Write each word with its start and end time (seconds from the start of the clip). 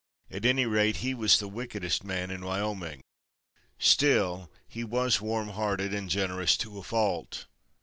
At 0.31 0.45
any 0.45 0.65
rate, 0.65 0.97
he 1.05 1.13
was 1.13 1.37
the 1.37 1.47
wickedest 1.47 2.03
man 2.03 2.31
in 2.31 2.43
Wyoming. 2.43 3.03
Still, 3.77 4.49
he 4.67 4.83
was 4.83 5.21
warmhearted 5.21 5.93
and 5.93 6.09
generous 6.09 6.57
to 6.57 6.79
a 6.79 6.81
fault. 6.81 7.45